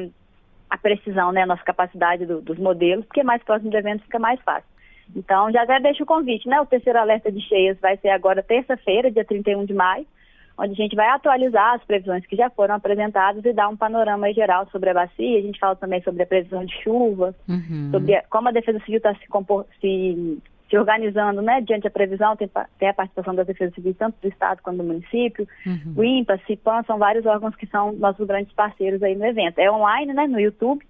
a 0.70 0.78
precisão, 0.78 1.32
né, 1.32 1.42
a 1.42 1.46
nossa 1.46 1.64
capacidade 1.64 2.26
do, 2.26 2.40
dos 2.40 2.58
modelos, 2.58 3.04
porque 3.06 3.22
mais 3.22 3.42
próximo 3.42 3.70
do 3.70 3.76
evento 3.76 4.04
fica 4.04 4.18
mais 4.18 4.40
fácil. 4.42 4.75
Então, 5.14 5.50
já 5.52 5.62
até 5.62 5.78
deixo 5.80 6.02
o 6.02 6.06
convite, 6.06 6.48
né? 6.48 6.60
O 6.60 6.66
terceiro 6.66 6.98
alerta 6.98 7.30
de 7.30 7.40
cheias 7.40 7.78
vai 7.80 7.96
ser 7.98 8.08
agora 8.08 8.42
terça-feira, 8.42 9.10
dia 9.10 9.24
31 9.24 9.64
de 9.64 9.74
maio, 9.74 10.06
onde 10.58 10.72
a 10.72 10.74
gente 10.74 10.96
vai 10.96 11.08
atualizar 11.08 11.74
as 11.74 11.84
previsões 11.84 12.24
que 12.26 12.36
já 12.36 12.50
foram 12.50 12.74
apresentadas 12.74 13.44
e 13.44 13.52
dar 13.52 13.68
um 13.68 13.76
panorama 13.76 14.32
geral 14.32 14.66
sobre 14.70 14.90
a 14.90 14.94
bacia. 14.94 15.38
A 15.38 15.42
gente 15.42 15.58
fala 15.58 15.76
também 15.76 16.02
sobre 16.02 16.22
a 16.22 16.26
previsão 16.26 16.64
de 16.64 16.74
chuva, 16.82 17.34
uhum. 17.48 17.90
sobre 17.92 18.20
como 18.30 18.48
a 18.48 18.52
Defesa 18.52 18.80
Civil 18.80 18.96
está 18.96 19.14
se, 19.14 19.26
se, 19.80 20.38
se, 20.68 20.78
organizando, 20.78 21.42
né? 21.42 21.60
Diante 21.60 21.84
da 21.84 21.90
previsão, 21.90 22.36
tem, 22.36 22.50
tem, 22.78 22.88
a 22.88 22.94
participação 22.94 23.34
da 23.34 23.42
Defesa 23.42 23.74
Civil 23.74 23.94
tanto 23.94 24.16
do 24.20 24.28
Estado 24.28 24.62
quanto 24.62 24.78
do 24.78 24.84
município. 24.84 25.46
Uhum. 25.66 25.94
O 25.96 26.04
INPA, 26.04 26.40
CIPAM, 26.46 26.82
são 26.84 26.98
vários 26.98 27.26
órgãos 27.26 27.54
que 27.54 27.66
são 27.66 27.92
nossos 27.92 28.26
grandes 28.26 28.52
parceiros 28.54 29.02
aí 29.02 29.14
no 29.14 29.26
evento. 29.26 29.58
É 29.58 29.70
online, 29.70 30.12
né? 30.14 30.26
No 30.26 30.40
YouTube 30.40 30.84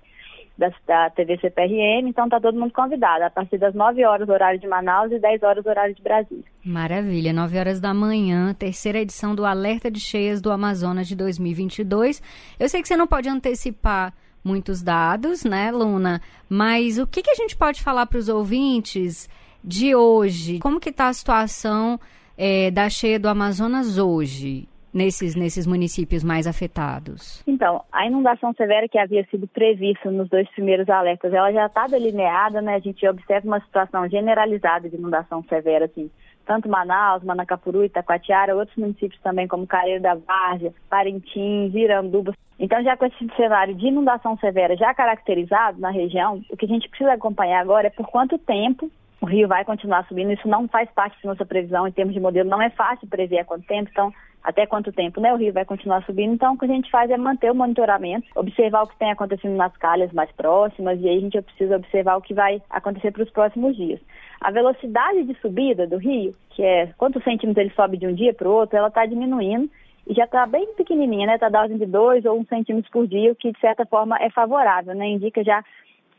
da, 0.57 0.73
da 0.87 1.11
TV 1.11 1.39
CPRM, 1.39 2.09
então 2.09 2.25
está 2.25 2.41
todo 2.41 2.59
mundo 2.59 2.73
convidado, 2.73 3.25
a 3.25 3.31
partir 3.31 3.59
das 3.59 3.75
9 3.75 4.05
horas, 4.05 4.29
horário 4.29 4.59
de 4.59 4.67
Manaus, 4.67 5.13
e 5.13 5.19
10 5.19 5.43
horas, 5.43 5.67
horário 5.67 5.95
de 5.95 6.03
Brasília. 6.03 6.45
Maravilha, 6.65 7.33
9 7.33 7.59
horas 7.59 7.81
da 7.81 7.93
manhã, 7.93 8.55
terceira 8.55 8.99
edição 8.99 9.35
do 9.35 9.45
Alerta 9.45 9.91
de 9.91 10.01
Cheias 10.01 10.41
do 10.41 10.51
Amazonas 10.51 11.07
de 11.07 11.15
2022. 11.15 12.23
Eu 12.59 12.69
sei 12.69 12.81
que 12.81 12.89
você 12.89 12.97
não 12.97 13.07
pode 13.07 13.29
antecipar 13.29 14.13
muitos 14.43 14.83
dados, 14.83 15.45
né, 15.45 15.71
Luna? 15.71 16.23
Mas 16.49 16.99
o 16.99 17.07
que, 17.07 17.23
que 17.23 17.31
a 17.31 17.35
gente 17.35 17.57
pode 17.57 17.83
falar 17.83 18.07
para 18.07 18.19
os 18.19 18.29
ouvintes 18.29 19.29
de 19.63 19.95
hoje? 19.95 20.61
Como 20.61 20.81
que 20.81 20.91
está 20.91 21.09
a 21.09 21.13
situação 21.13 22.01
é, 22.39 22.71
da 22.71 22.89
cheia 22.89 23.19
do 23.19 23.29
Amazonas 23.29 23.99
hoje? 23.99 24.69
Nesses, 24.97 25.37
nesses 25.37 25.67
municípios 25.67 26.25
mais 26.25 26.47
afetados? 26.47 27.43
Então, 27.47 27.85
a 27.93 28.07
inundação 28.07 28.55
severa 28.55 28.89
que 28.89 28.99
havia 28.99 29.25
sido 29.31 29.47
prevista 29.47 30.11
nos 30.11 30.29
dois 30.29 30.49
primeiros 30.51 30.89
alertas, 30.89 31.33
ela 31.33 31.53
já 31.53 31.67
está 31.67 31.87
delineada, 31.87 32.63
né? 32.63 32.77
A 32.77 32.81
gente 32.81 33.07
observa 33.07 33.47
uma 33.47 33.61
situação 33.61 34.09
generalizada 34.09 34.89
de 34.89 34.97
inundação 34.97 35.45
severa, 35.45 35.85
assim, 35.85 36.11
tanto 36.47 36.69
Manaus, 36.69 37.23
Manacapuru, 37.23 37.85
Itacoatiara, 37.85 38.57
outros 38.57 38.77
municípios 38.77 39.21
também, 39.21 39.47
como 39.47 39.67
Careiro 39.67 40.03
da 40.03 40.15
Várzea, 40.15 40.73
Parintins, 40.89 41.75
Iranduba. 41.75 42.33
Então, 42.59 42.83
já 42.83 42.97
com 42.97 43.05
esse 43.05 43.37
cenário 43.37 43.75
de 43.75 43.89
inundação 43.89 44.39
severa 44.39 44.77
já 44.77 44.95
caracterizado 44.95 45.79
na 45.79 45.91
região, 45.91 46.41
o 46.51 46.57
que 46.57 46.65
a 46.65 46.69
gente 46.69 46.89
precisa 46.89 47.13
acompanhar 47.13 47.61
agora 47.61 47.89
é 47.89 47.91
por 47.91 48.07
quanto 48.07 48.39
tempo 48.39 48.91
o 49.27 49.29
rio 49.29 49.49
vai 49.49 49.65
continuar 49.65 50.07
subindo. 50.07 50.33
Isso 50.33 50.47
não 50.47 50.69
faz 50.69 50.89
parte 50.91 51.21
da 51.21 51.31
nossa 51.31 51.45
previsão 51.45 51.87
em 51.87 51.91
termos 51.91 52.15
de 52.15 52.21
modelo, 52.21 52.49
não 52.49 52.63
é 52.63 52.71
fácil 52.71 53.09
prever 53.09 53.41
a 53.41 53.45
quanto 53.45 53.67
tempo. 53.67 53.91
Então, 53.91 54.13
até 54.43 54.65
quanto 54.65 54.93
tempo 54.93 55.21
né, 55.21 55.33
o 55.33 55.37
rio 55.37 55.53
vai 55.53 55.65
continuar 55.65 56.05
subindo. 56.05 56.33
Então, 56.33 56.55
o 56.55 56.59
que 56.59 56.65
a 56.65 56.69
gente 56.69 56.89
faz 56.89 57.11
é 57.11 57.17
manter 57.17 57.51
o 57.51 57.55
monitoramento, 57.55 58.29
observar 58.37 58.85
o 58.85 58.87
que 58.87 58.97
tem 58.97 59.11
acontecendo 59.11 59.57
nas 59.57 59.77
calhas 59.77 60.13
mais 60.13 60.31
próximas, 60.31 61.01
e 61.01 61.09
aí 61.09 61.19
a 61.19 61.21
gente 61.21 61.43
precisa 61.43 61.75
observar 61.75 62.17
o 62.17 62.23
que 62.23 62.33
vai 62.33 62.63
acontecer 62.71 63.11
para 63.11 63.25
os 63.25 63.31
próximos 63.31 63.75
dias. 63.75 64.01
A 64.41 64.53
velocidade 64.53 65.25
de 65.25 65.35
subida 65.41 65.89
do 65.89 65.97
rio, 65.97 66.33
que 66.51 66.63
é 66.63 66.93
quantos 66.97 67.25
centímetros 67.25 67.67
ele 67.67 67.75
sobe 67.75 67.97
de 67.97 68.07
um 68.07 68.15
dia 68.15 68.33
para 68.33 68.49
o 68.49 68.53
outro, 68.53 68.79
ela 68.79 68.89
está 68.89 69.05
diminuindo 69.05 69.69
e 70.07 70.15
já 70.15 70.25
está 70.25 70.47
bem 70.47 70.73
pequenininha, 70.75 71.27
né? 71.27 71.35
Está 71.35 71.49
da 71.49 71.63
ordem 71.63 71.79
de 71.79 71.87
dois 71.87 72.25
ou 72.25 72.39
um 72.39 72.45
centímetro 72.45 72.89
por 72.93 73.09
dia, 73.09 73.33
o 73.33 73.35
que 73.35 73.51
de 73.51 73.59
certa 73.59 73.85
forma 73.85 74.17
é 74.21 74.31
favorável, 74.31 74.95
né? 74.95 75.09
Indica 75.09 75.43
já 75.43 75.65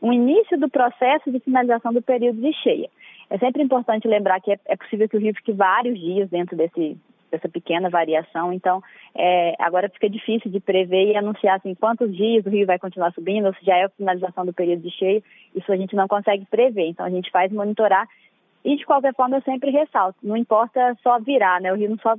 um 0.00 0.12
início 0.12 0.58
do 0.58 0.68
processo 0.68 1.30
de 1.30 1.40
finalização 1.40 1.92
do 1.92 2.02
período 2.02 2.40
de 2.40 2.52
cheia. 2.62 2.88
É 3.30 3.38
sempre 3.38 3.62
importante 3.62 4.08
lembrar 4.08 4.40
que 4.40 4.52
é, 4.52 4.58
é 4.66 4.76
possível 4.76 5.08
que 5.08 5.16
o 5.16 5.20
rio 5.20 5.34
fique 5.34 5.52
vários 5.52 5.98
dias 5.98 6.30
dentro 6.30 6.56
desse 6.56 6.96
dessa 7.30 7.46
pequena 7.46 7.90
variação. 7.90 8.52
Então, 8.54 8.82
é, 9.14 9.54
agora 9.58 9.90
fica 9.90 10.08
difícil 10.08 10.50
de 10.50 10.60
prever 10.60 11.12
e 11.12 11.16
anunciar 11.16 11.56
assim, 11.56 11.74
quantos 11.74 12.14
dias 12.16 12.44
o 12.46 12.48
rio 12.48 12.66
vai 12.66 12.78
continuar 12.78 13.12
subindo, 13.12 13.46
ou 13.46 13.54
se 13.54 13.64
já 13.64 13.76
é 13.76 13.84
a 13.84 13.90
finalização 13.90 14.46
do 14.46 14.52
período 14.54 14.80
de 14.80 14.90
cheio, 14.90 15.22
isso 15.54 15.70
a 15.70 15.76
gente 15.76 15.94
não 15.94 16.08
consegue 16.08 16.46
prever. 16.46 16.86
Então, 16.88 17.04
a 17.04 17.10
gente 17.10 17.30
faz 17.30 17.52
monitorar 17.52 18.08
e, 18.64 18.76
de 18.76 18.84
qualquer 18.84 19.14
forma, 19.14 19.36
eu 19.36 19.42
sempre 19.42 19.70
ressalto, 19.70 20.18
não 20.22 20.36
importa 20.36 20.96
só 21.02 21.18
virar, 21.18 21.60
né? 21.60 21.72
O 21.72 21.76
rio 21.76 21.90
não 21.90 21.98
só, 21.98 22.14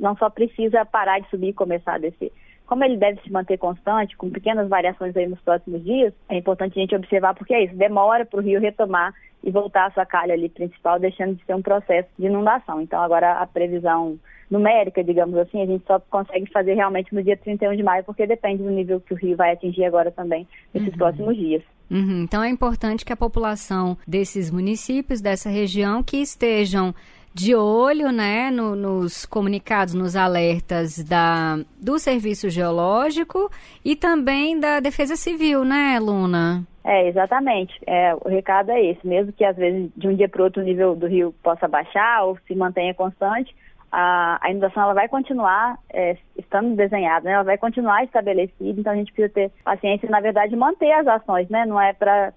não 0.00 0.16
só 0.16 0.30
precisa 0.30 0.84
parar 0.84 1.20
de 1.20 1.28
subir 1.28 1.48
e 1.48 1.52
começar 1.52 1.94
a 1.94 1.98
descer. 1.98 2.32
Como 2.66 2.82
ele 2.82 2.96
deve 2.96 3.20
se 3.20 3.30
manter 3.30 3.58
constante, 3.58 4.16
com 4.16 4.30
pequenas 4.30 4.68
variações 4.68 5.16
aí 5.16 5.26
nos 5.26 5.40
próximos 5.40 5.84
dias, 5.84 6.12
é 6.28 6.36
importante 6.36 6.78
a 6.78 6.80
gente 6.80 6.96
observar, 6.96 7.34
porque 7.34 7.54
é 7.54 7.64
isso, 7.64 7.76
demora 7.76 8.24
para 8.24 8.38
o 8.40 8.42
rio 8.42 8.60
retomar 8.60 9.12
e 9.42 9.50
voltar 9.50 9.86
à 9.86 9.90
sua 9.90 10.06
calha 10.06 10.32
ali 10.32 10.48
principal, 10.48 10.98
deixando 10.98 11.34
de 11.34 11.44
ser 11.44 11.54
um 11.54 11.62
processo 11.62 12.08
de 12.18 12.26
inundação. 12.26 12.80
Então, 12.80 13.02
agora 13.02 13.34
a 13.34 13.46
previsão 13.46 14.18
numérica, 14.50 15.02
digamos 15.04 15.36
assim, 15.36 15.62
a 15.62 15.66
gente 15.66 15.84
só 15.86 15.98
consegue 15.98 16.50
fazer 16.50 16.74
realmente 16.74 17.14
no 17.14 17.22
dia 17.22 17.36
31 17.36 17.76
de 17.76 17.82
maio, 17.82 18.04
porque 18.04 18.26
depende 18.26 18.62
do 18.62 18.70
nível 18.70 19.00
que 19.00 19.12
o 19.12 19.16
rio 19.16 19.36
vai 19.36 19.52
atingir 19.52 19.84
agora 19.84 20.10
também 20.10 20.46
nesses 20.72 20.90
uhum. 20.90 20.98
próximos 20.98 21.36
dias. 21.36 21.62
Uhum. 21.90 22.22
Então 22.22 22.42
é 22.42 22.48
importante 22.48 23.04
que 23.04 23.12
a 23.12 23.16
população 23.16 23.96
desses 24.06 24.50
municípios, 24.50 25.20
dessa 25.20 25.50
região, 25.50 26.02
que 26.02 26.16
estejam 26.16 26.94
de 27.34 27.54
olho 27.54 28.12
né, 28.12 28.48
no, 28.50 28.76
nos 28.76 29.26
comunicados, 29.26 29.92
nos 29.92 30.14
alertas 30.14 31.02
da, 31.02 31.58
do 31.80 31.98
Serviço 31.98 32.48
Geológico 32.48 33.50
e 33.84 33.96
também 33.96 34.58
da 34.58 34.78
Defesa 34.78 35.16
Civil, 35.16 35.64
né, 35.64 35.98
Luna? 35.98 36.64
É, 36.84 37.08
exatamente. 37.08 37.74
É, 37.86 38.14
o 38.14 38.28
recado 38.28 38.70
é 38.70 38.80
esse. 38.84 39.04
Mesmo 39.04 39.32
que 39.32 39.44
às 39.44 39.56
vezes 39.56 39.90
de 39.96 40.06
um 40.06 40.14
dia 40.14 40.28
para 40.28 40.42
o 40.42 40.44
outro 40.44 40.62
o 40.62 40.64
nível 40.64 40.94
do 40.94 41.08
rio 41.08 41.34
possa 41.42 41.66
baixar 41.66 42.24
ou 42.24 42.38
se 42.46 42.54
mantenha 42.54 42.94
constante, 42.94 43.54
a, 43.90 44.38
a 44.40 44.50
inundação 44.50 44.82
ela 44.82 44.94
vai 44.94 45.08
continuar 45.08 45.78
é, 45.92 46.16
estando 46.54 46.76
desenhada, 46.76 47.24
né? 47.24 47.32
ela 47.32 47.42
vai 47.42 47.58
continuar 47.58 48.04
estabelecida, 48.04 48.80
então 48.80 48.92
a 48.92 48.96
gente 48.96 49.12
precisa 49.12 49.34
ter 49.34 49.50
paciência 49.64 50.08
na 50.08 50.20
verdade, 50.20 50.54
manter 50.54 50.92
as 50.92 51.06
ações, 51.06 51.48
né? 51.48 51.66
Não 51.66 51.80
é 51.80 51.92
para, 51.92 52.32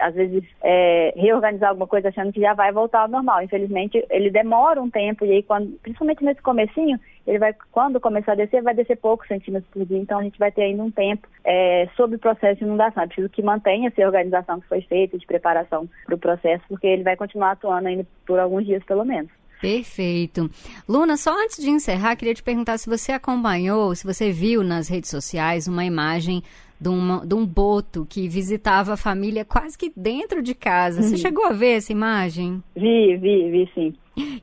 às 0.00 0.14
vezes, 0.14 0.44
é, 0.62 1.12
reorganizar 1.16 1.68
alguma 1.68 1.86
coisa 1.86 2.08
achando 2.08 2.32
que 2.32 2.40
já 2.40 2.54
vai 2.54 2.72
voltar 2.72 3.02
ao 3.02 3.08
normal. 3.08 3.42
Infelizmente, 3.42 4.04
ele 4.08 4.30
demora 4.30 4.80
um 4.80 4.88
tempo 4.88 5.24
e 5.24 5.32
aí, 5.32 5.42
quando, 5.42 5.78
principalmente 5.82 6.24
nesse 6.24 6.40
comecinho, 6.40 6.98
ele 7.26 7.38
vai, 7.38 7.54
quando 7.72 8.00
começar 8.00 8.32
a 8.32 8.36
descer, 8.36 8.62
vai 8.62 8.74
descer 8.74 8.96
poucos 8.96 9.28
centímetros 9.28 9.70
por 9.70 9.84
dia, 9.84 9.98
então 9.98 10.18
a 10.18 10.22
gente 10.22 10.38
vai 10.38 10.52
ter 10.52 10.62
ainda 10.62 10.82
um 10.82 10.90
tempo 10.90 11.26
é, 11.44 11.88
sobre 11.96 12.16
o 12.16 12.18
processo 12.18 12.58
de 12.58 12.64
inundação. 12.64 13.02
É 13.02 13.06
preciso 13.06 13.28
que 13.28 13.42
mantenha 13.42 13.88
essa 13.88 14.02
organização 14.02 14.60
que 14.60 14.68
foi 14.68 14.80
feita 14.82 15.18
de 15.18 15.26
preparação 15.26 15.88
para 16.06 16.14
o 16.14 16.18
processo, 16.18 16.64
porque 16.68 16.86
ele 16.86 17.02
vai 17.02 17.16
continuar 17.16 17.52
atuando 17.52 17.88
ainda 17.88 18.06
por 18.26 18.38
alguns 18.38 18.64
dias, 18.64 18.82
pelo 18.84 19.04
menos. 19.04 19.30
Perfeito. 19.68 20.50
Luna, 20.88 21.16
só 21.16 21.32
antes 21.42 21.62
de 21.62 21.70
encerrar, 21.70 22.16
queria 22.16 22.34
te 22.34 22.42
perguntar 22.42 22.78
se 22.78 22.88
você 22.88 23.12
acompanhou, 23.12 23.94
se 23.94 24.04
você 24.04 24.30
viu 24.30 24.62
nas 24.62 24.88
redes 24.88 25.10
sociais 25.10 25.66
uma 25.66 25.84
imagem 25.84 26.42
de, 26.80 26.88
uma, 26.88 27.24
de 27.24 27.34
um 27.34 27.46
boto 27.46 28.06
que 28.08 28.28
visitava 28.28 28.94
a 28.94 28.96
família 28.96 29.44
quase 29.44 29.76
que 29.76 29.92
dentro 29.96 30.42
de 30.42 30.54
casa. 30.54 31.02
Você 31.02 31.12
uhum. 31.12 31.16
chegou 31.16 31.46
a 31.46 31.52
ver 31.52 31.76
essa 31.76 31.92
imagem? 31.92 32.62
Vi, 32.76 33.16
vi, 33.16 33.50
vi 33.50 33.70
sim. 33.74 33.94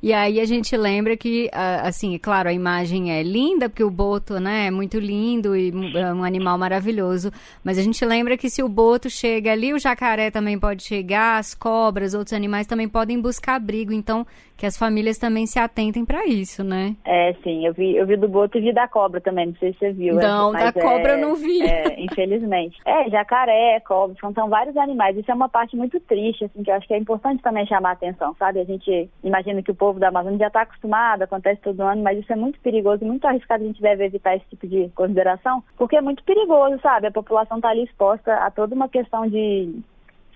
E 0.02 0.14
aí 0.14 0.40
a 0.40 0.46
gente 0.46 0.76
lembra 0.76 1.16
que, 1.16 1.50
assim, 1.84 2.18
claro, 2.18 2.50
a 2.50 2.54
imagem 2.54 3.12
é 3.12 3.24
linda, 3.24 3.70
porque 3.70 3.84
o 3.84 3.90
boto, 3.92 4.40
né, 4.40 4.68
é 4.68 4.72
muito 4.72 5.00
lindo 5.00 5.56
e 5.56 5.72
é 5.96 6.14
um 6.14 6.24
animal 6.24 6.58
maravilhoso. 6.58 7.32
Mas 7.64 7.78
a 7.78 7.82
gente 7.82 8.04
lembra 8.04 8.38
que 8.38 8.50
se 8.50 8.64
o 8.64 8.70
boto 8.70 9.10
chega 9.10 9.52
ali, 9.52 9.74
o 9.74 9.80
jacaré 9.80 10.32
também 10.32 10.60
pode 10.60 10.84
chegar, 10.84 11.38
as 11.38 11.54
cobras, 11.54 12.14
outros 12.14 12.34
animais 12.34 12.68
também 12.68 12.90
podem 12.90 13.20
buscar 13.20 13.56
abrigo. 13.56 13.94
Então, 13.94 14.26
que 14.58 14.66
as 14.66 14.78
famílias 14.78 15.18
também 15.18 15.48
se 15.48 15.58
atentem 15.58 16.06
para 16.06 16.26
isso, 16.28 16.64
né? 16.64 16.96
É, 17.04 17.34
sim. 17.44 17.66
Eu 17.66 17.74
vi, 17.74 17.96
eu 17.96 18.06
vi 18.06 18.16
do 18.16 18.28
boto 18.28 18.60
e 18.60 18.62
vi 18.62 18.72
da 18.72 18.88
cobra 18.88 19.20
também. 19.20 19.48
Não 19.48 19.56
sei 19.56 19.74
se 19.74 19.80
você 19.80 19.92
viu. 19.92 20.14
Não, 20.14 20.52
da 20.52 20.72
cobra 20.72 21.14
é, 21.14 21.16
eu 21.16 21.20
não 21.20 21.36
vi. 21.36 21.64
É, 21.64 22.00
infelizmente. 22.00 22.78
É, 22.86 23.10
jacaré, 23.10 23.80
cobra, 23.80 24.16
são, 24.22 24.32
são 24.34 24.50
vários 24.50 24.78
animais. 24.78 25.18
Isso 25.18 25.32
é 25.32 25.34
uma 25.34 25.50
parte 25.50 25.76
muito 25.76 26.00
triste, 26.02 26.46
assim, 26.46 26.62
que 26.62 26.70
eu 26.70 26.76
acho 26.76 26.88
que 26.88 26.94
é 26.94 26.98
importante 26.98 27.42
também 27.42 27.66
chamar 27.66 27.90
a 27.90 27.94
atenção, 27.94 28.36
sabe? 28.38 28.60
A 28.60 28.64
gente 28.64 29.10
imagina 29.24 29.61
que 29.64 29.72
o 29.72 29.76
povo 29.76 30.00
da 30.00 30.10
Amazônia 30.10 30.40
já 30.40 30.48
está 30.48 30.62
acostumado, 30.62 31.24
acontece 31.24 31.62
todo 31.62 31.82
ano, 31.82 32.02
mas 32.04 32.20
isso 32.20 32.32
é 32.32 32.36
muito 32.36 32.60
perigoso 32.60 33.04
e 33.04 33.08
muito 33.08 33.26
arriscado. 33.26 33.64
A 33.64 33.68
gente 33.68 33.82
deve 33.82 34.06
evitar 34.06 34.36
esse 34.36 34.46
tipo 34.50 34.68
de 34.68 34.90
consideração, 34.96 35.64
porque 35.78 35.96
é 35.96 36.02
muito 36.02 36.24
perigoso, 36.24 36.80
sabe? 36.82 37.08
A 37.08 37.12
população 37.12 37.58
está 37.58 37.70
ali 37.70 37.84
exposta 37.84 38.34
a 38.34 38.52
toda 38.52 38.76
uma 38.76 38.90
questão 38.90 39.28
de, 39.28 39.76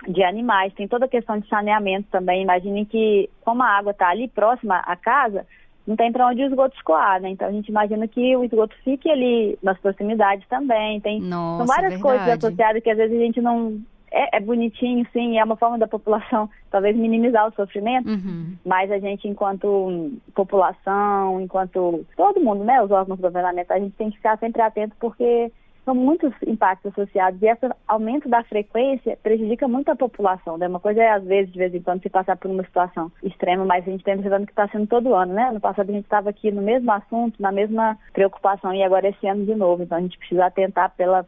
de 0.08 0.24
animais, 0.24 0.74
tem 0.74 0.88
toda 0.88 1.06
a 1.06 1.10
questão 1.10 1.40
de 1.40 1.48
saneamento 1.48 2.08
também. 2.12 2.44
Imaginem 2.44 2.86
que, 2.86 3.30
como 3.44 3.64
a 3.64 3.78
água 3.78 3.92
está 3.92 4.10
ali 4.10 4.28
próxima 4.28 4.78
à 4.80 4.96
casa, 4.96 5.46
não 5.88 5.96
tem 5.96 6.12
para 6.12 6.28
onde 6.28 6.42
o 6.42 6.48
esgoto 6.48 6.76
escoar, 6.76 7.22
né? 7.22 7.30
Então 7.30 7.48
a 7.48 7.52
gente 7.52 7.70
imagina 7.70 8.08
que 8.08 8.36
o 8.36 8.44
esgoto 8.44 8.76
fique 8.84 9.10
ali 9.10 9.58
nas 9.62 9.78
proximidades 9.80 10.48
também. 10.48 11.00
Tem 11.00 11.22
Nossa, 11.22 11.58
são 11.58 11.68
várias 11.68 11.94
verdade. 11.94 12.02
coisas 12.02 12.44
associadas 12.44 12.84
que 12.84 12.90
às 12.90 12.98
vezes 12.98 13.18
a 13.18 13.24
gente 13.24 13.42
não 13.42 13.80
é, 14.16 14.38
é, 14.38 14.40
bonitinho, 14.40 15.06
sim, 15.12 15.38
é 15.38 15.44
uma 15.44 15.58
forma 15.58 15.78
da 15.78 15.88
população 15.88 16.50
talvez 16.72 16.96
minimizar 16.96 17.48
o 17.48 17.54
sofrimento, 17.54 18.10
uhum. 18.10 18.56
mas 18.66 18.90
a 18.90 18.98
gente, 18.98 19.28
enquanto 19.28 20.14
população, 20.34 21.42
enquanto 21.42 22.06
todo 22.16 22.40
mundo, 22.40 22.64
né, 22.64 22.82
os 22.82 22.92
órgãos 22.92 23.20
governamentais, 23.20 23.82
a 23.82 23.84
gente 23.84 23.96
tem 23.96 24.10
que 24.10 24.18
ficar 24.18 24.38
sempre 24.40 24.62
atento 24.62 24.96
porque 25.00 25.52
são 25.84 25.94
muitos 25.94 26.34
impactos 26.48 26.92
associados 26.92 27.40
e 27.42 27.46
esse 27.46 27.70
aumento 27.88 28.28
da 28.28 28.44
frequência 28.44 29.18
prejudica 29.22 29.68
muito 29.68 29.90
a 29.90 29.96
população. 29.96 30.58
Né? 30.58 30.68
Uma 30.68 30.80
coisa 30.80 31.02
é, 31.02 31.12
às 31.12 31.24
vezes, 31.24 31.54
de 31.54 31.60
vez 31.60 31.76
em 31.76 31.82
quando, 31.82 32.02
se 32.02 32.10
passar 32.10 32.36
por 32.36 32.50
uma 32.50 32.64
situação 32.64 33.12
extrema, 33.22 33.64
mas 33.66 33.88
a 33.88 33.92
gente 33.92 34.04
tem 34.04 34.16
observando 34.16 34.48
que 34.48 34.52
está 34.52 34.68
sendo 34.70 34.88
todo 34.88 35.14
ano, 35.14 35.34
né? 35.34 35.50
Ano 35.50 35.60
passado 35.60 35.90
a 35.90 35.94
gente 35.94 36.06
estava 36.06 36.32
aqui 36.32 36.52
no 36.52 36.62
mesmo 36.62 36.92
assunto, 36.92 37.40
na 37.40 37.52
mesma 37.52 37.98
preocupação 38.14 38.74
e 38.74 38.82
agora 38.82 39.10
esse 39.10 39.28
ano 39.28 39.46
de 39.46 39.54
novo. 39.54 39.84
Então 39.84 40.00
a 40.00 40.02
gente 40.02 40.18
precisa 40.18 40.48
atentar 40.48 40.92
pela 40.98 41.24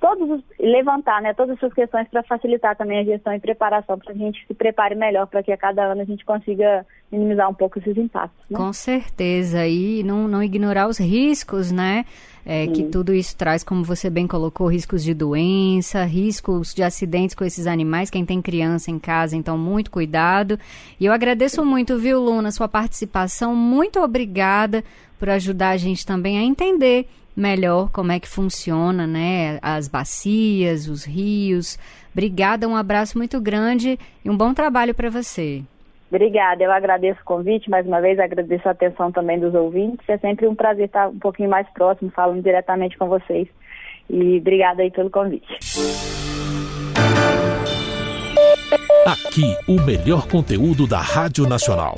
todos 0.00 0.30
os, 0.30 0.42
levantar 0.58 1.20
né, 1.20 1.34
todas 1.34 1.56
essas 1.56 1.72
questões 1.72 2.08
para 2.08 2.22
facilitar 2.22 2.76
também 2.76 2.98
a 2.98 3.04
gestão 3.04 3.34
e 3.34 3.40
preparação, 3.40 3.98
para 3.98 4.12
que 4.12 4.22
a 4.22 4.26
gente 4.26 4.46
se 4.46 4.54
prepare 4.54 4.94
melhor, 4.94 5.26
para 5.26 5.42
que 5.42 5.52
a 5.52 5.56
cada 5.56 5.84
ano 5.84 6.02
a 6.02 6.04
gente 6.04 6.24
consiga 6.24 6.86
minimizar 7.10 7.48
um 7.50 7.54
pouco 7.54 7.78
esses 7.78 7.96
impactos. 7.96 8.38
Né? 8.48 8.56
Com 8.56 8.72
certeza, 8.72 9.66
e 9.66 10.02
não, 10.02 10.28
não 10.28 10.42
ignorar 10.42 10.88
os 10.88 10.98
riscos, 10.98 11.72
né? 11.72 12.04
É, 12.50 12.66
que 12.66 12.84
tudo 12.84 13.12
isso 13.12 13.36
traz, 13.36 13.62
como 13.62 13.84
você 13.84 14.08
bem 14.08 14.26
colocou, 14.26 14.68
riscos 14.68 15.04
de 15.04 15.12
doença, 15.12 16.04
riscos 16.04 16.72
de 16.74 16.82
acidentes 16.82 17.34
com 17.34 17.44
esses 17.44 17.66
animais. 17.66 18.08
Quem 18.08 18.24
tem 18.24 18.40
criança 18.40 18.90
em 18.90 18.98
casa, 18.98 19.36
então, 19.36 19.58
muito 19.58 19.90
cuidado. 19.90 20.58
E 20.98 21.04
eu 21.04 21.12
agradeço 21.12 21.62
muito, 21.62 21.98
viu, 21.98 22.18
Luna, 22.18 22.50
sua 22.50 22.66
participação. 22.66 23.54
Muito 23.54 24.00
obrigada 24.00 24.82
por 25.18 25.28
ajudar 25.28 25.70
a 25.70 25.76
gente 25.76 26.06
também 26.06 26.38
a 26.38 26.42
entender 26.42 27.06
melhor 27.38 27.90
como 27.90 28.10
é 28.10 28.18
que 28.18 28.28
funciona, 28.28 29.06
né? 29.06 29.58
As 29.62 29.88
bacias, 29.88 30.88
os 30.88 31.04
rios. 31.04 31.78
Obrigada, 32.12 32.66
um 32.66 32.74
abraço 32.74 33.16
muito 33.16 33.40
grande 33.40 33.98
e 34.24 34.28
um 34.28 34.36
bom 34.36 34.52
trabalho 34.52 34.94
para 34.94 35.08
você. 35.08 35.62
Obrigada, 36.10 36.64
eu 36.64 36.72
agradeço 36.72 37.20
o 37.20 37.24
convite, 37.24 37.68
mais 37.68 37.86
uma 37.86 38.00
vez 38.00 38.18
agradeço 38.18 38.66
a 38.66 38.72
atenção 38.72 39.12
também 39.12 39.38
dos 39.38 39.54
ouvintes. 39.54 40.08
É 40.08 40.16
sempre 40.18 40.48
um 40.48 40.54
prazer 40.54 40.86
estar 40.86 41.08
um 41.08 41.18
pouquinho 41.18 41.50
mais 41.50 41.68
próximo, 41.68 42.10
falando 42.10 42.42
diretamente 42.42 42.96
com 42.96 43.08
vocês. 43.08 43.46
E 44.10 44.38
obrigada 44.38 44.82
aí 44.82 44.90
pelo 44.90 45.10
convite. 45.10 45.46
Aqui, 49.06 49.54
o 49.68 49.80
melhor 49.84 50.26
conteúdo 50.28 50.86
da 50.86 51.00
Rádio 51.00 51.46
Nacional. 51.46 51.94